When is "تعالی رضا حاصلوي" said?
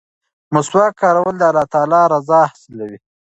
1.73-2.99